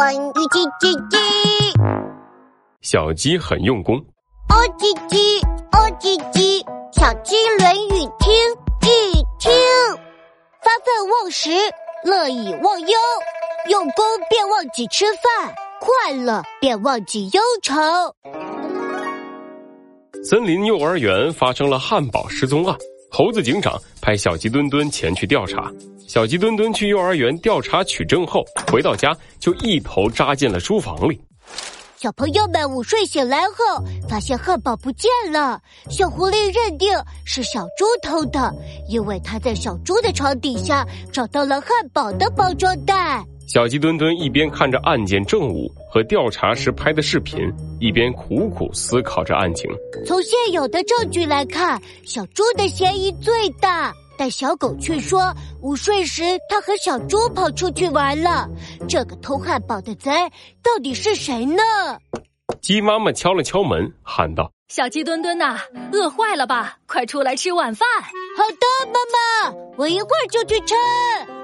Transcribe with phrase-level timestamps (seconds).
[0.00, 1.18] 关于鸡鸡鸡，
[2.80, 3.96] 小鸡很用功。
[4.48, 8.32] 哦叽叽，哦叽叽，小鸡论语听
[8.80, 9.52] 一听。
[10.62, 11.50] 发愤忘食，
[12.02, 12.98] 乐以忘忧，
[13.68, 17.74] 用功便忘记吃饭，快乐便忘记忧愁。
[20.24, 22.74] 森林幼儿园发生了汉堡失踪案，
[23.20, 25.70] 猴子警长派小鸡墩墩前去调查。
[26.08, 28.42] 小鸡墩墩去幼儿园调查取证后，
[28.72, 31.20] 回到家就一头扎进了书房里。
[31.98, 35.60] 小朋友们午睡醒来后，发现汉堡不见了。
[35.90, 36.88] 小狐狸认定
[37.26, 38.50] 是小猪偷的，
[38.88, 43.22] 因为他在小猪的床底下找到了汉堡的包装袋。
[43.52, 47.36] 小鸡墩墩一边看着案件证物和调查时拍的视频，
[47.80, 49.68] 一边苦苦思考着案情。
[50.06, 53.92] 从现有的证据来看，小猪的嫌疑最大。
[54.16, 58.48] 但小狗却说，午睡时它和小猪跑出去玩了。
[58.88, 60.12] 这个偷汉堡的贼
[60.62, 61.60] 到底是谁呢？
[62.62, 65.58] 鸡妈妈敲了敲门，喊道：“小鸡墩墩呐，
[65.92, 66.78] 饿坏了吧？
[66.86, 67.84] 快出来吃晚饭！”
[68.38, 70.74] 好的，妈妈，我一会儿就去吃。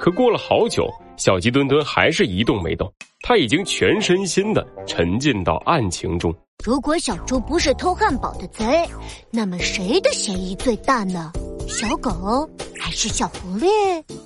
[0.00, 6.34] 可过了好久，小鸡墩墩还是一动没动，他已经全身心的沉浸到案情中。
[6.64, 8.88] 如果小猪不是偷汉堡的贼，
[9.30, 11.32] 那么谁的嫌疑最大呢？
[11.68, 13.66] 小狗还是小狐狸？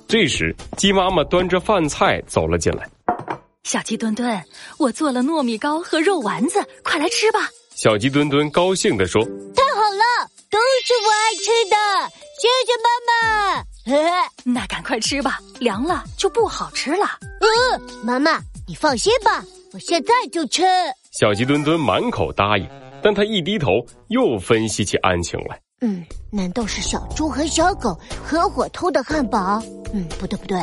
[0.07, 2.87] 这时，鸡妈妈端着饭菜走了进来。
[3.63, 4.41] 小鸡墩墩，
[4.77, 7.49] 我做了糯米糕和肉丸子，快来吃吧！
[7.75, 11.75] 小鸡墩墩高兴地说：“太好了，都是我爱吃的，
[12.39, 13.63] 谢谢妈妈。”
[14.43, 17.05] 那赶快吃吧，凉了就不好吃了。
[17.39, 19.43] 嗯，妈妈，你放心吧，
[19.73, 20.63] 我现在就吃。
[21.19, 22.67] 小鸡墩墩满口答应，
[23.01, 25.59] 但他一低头，又分析起案情来。
[25.81, 29.61] 嗯，难道是小猪和小狗合伙偷的汉堡？
[29.93, 30.59] 嗯，不对不对，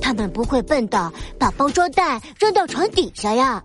[0.00, 3.62] 他们不会笨到把包装袋扔到床底下呀。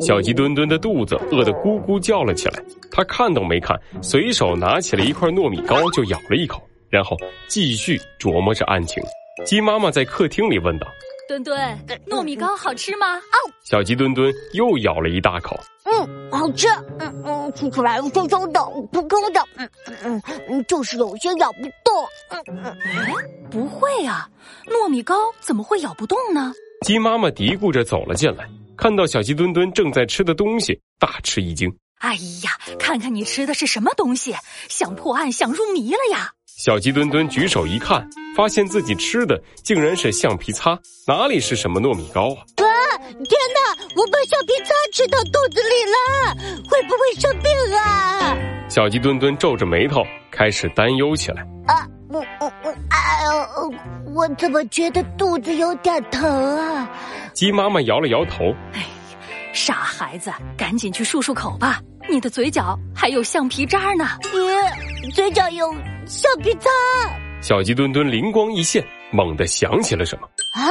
[0.00, 6.60] 小鸡墩墩的肚子饿得咕咕叫了起来，他看都没看，随手拿起了一块糯米糕就咬了一口，
[6.94, 7.16] 然后
[7.48, 9.02] 继续琢磨着案情。
[9.44, 10.86] 鸡妈妈在客厅里问道。
[11.26, 13.16] 墩墩，糯米糕好吃吗？
[13.16, 15.58] 哦，小鸡墩墩又咬了一大口。
[15.86, 16.68] 嗯，好吃。
[17.00, 19.42] 嗯嗯，吃出来松松的，不空的。
[19.56, 19.68] 嗯
[20.04, 22.06] 嗯嗯，就是有些咬不动。
[22.28, 23.12] 嗯嗯，哎，
[23.50, 24.28] 不会啊，
[24.66, 26.52] 糯米糕怎么会咬不动呢？
[26.82, 31.68] 鸡妈妈嘀咕着走了进来，看到小鸡墩墩正在吃的东西，大吃一惊。
[31.98, 34.34] 哎呀，看看你吃的是什么东西，
[34.68, 36.30] 想破案想入迷了呀！
[36.56, 42.40] 小鸡墩墩举手一看，发现自己吃的竟然是橡皮擦，哪里是什么糯米糕啊！
[42.62, 42.98] 啊！
[42.98, 48.36] 天哪，我把橡皮擦吃到肚子里了，会不会生病啊？
[48.68, 51.42] 小鸡墩墩皱着眉头，开始担忧起来。
[51.66, 53.74] 啊，我我我，哎呦，
[54.14, 56.88] 我怎么觉得肚子有点疼啊？
[57.34, 58.44] 鸡妈妈摇了摇头。
[58.72, 58.86] 哎呀，
[59.52, 64.06] 傻孩子，赶紧去漱漱口吧，你的嘴角还有橡皮渣呢。
[65.02, 65.74] 你嘴角有。
[66.06, 66.70] 橡皮擦，
[67.40, 70.68] 小鸡墩墩灵光一现，猛地想起了什么啊！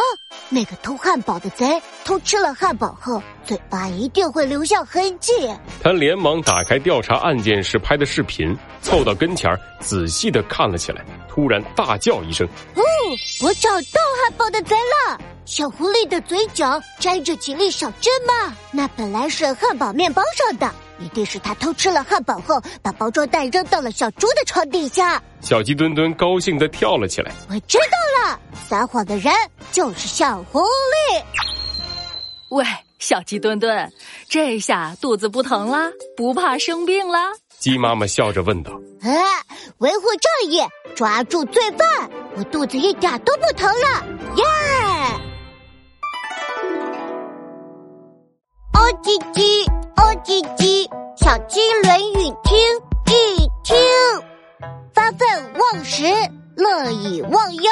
[0.50, 5.32] 那个偷汉堡的贼偷吃了汉堡后，嘴巴一定会留下痕迹。
[5.82, 12.84] 他连忙打开调查案件时拍的视频，凑到跟前儿仔细的看了起来，突然大叫一声：“哦，
[13.42, 20.72] 我找到汉堡的贼了！”小狐狸的嘴角沾着几粒小芝麻，那本来是汉堡面包上的。
[21.00, 25.22] 一定是他偷吃了汉堡后，把包装袋扔到了小猪的床底下。
[25.42, 27.32] 小鸡墩墩高兴的跳了起来。
[27.50, 28.40] 我知道了，
[28.70, 29.34] 撒谎的人
[29.72, 31.24] 就是小狐狸。
[32.50, 32.64] 喂，
[33.00, 33.92] 小鸡墩墩，
[34.30, 37.18] 这下肚子不疼啦，不怕生病了？
[37.60, 38.72] 鸡妈妈笑着问道。
[39.02, 39.10] 啊，
[39.80, 40.04] 维护
[40.42, 40.62] 正义，
[40.96, 44.06] 抓住罪犯，我肚子一点都不疼了，
[44.36, 44.44] 耶！
[48.74, 49.66] 哦叽叽，
[49.96, 50.73] 哦叽叽。
[51.34, 52.60] 小鸡论语听
[53.08, 53.76] 一听，
[54.94, 56.04] 发愤忘食，
[56.56, 57.72] 乐以忘忧，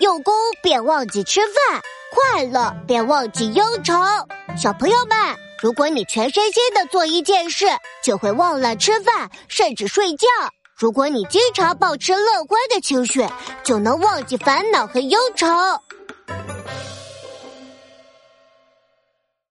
[0.00, 3.92] 用功便忘记吃饭，快乐便忘记忧愁。
[4.56, 7.66] 小朋友们，如果你全身心的做一件事，
[8.02, 10.26] 就会忘了吃饭，甚至睡觉；
[10.74, 13.28] 如果你经常保持乐观的情绪，
[13.62, 15.46] 就能忘记烦恼和忧愁。